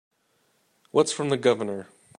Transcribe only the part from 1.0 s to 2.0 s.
from the Governor?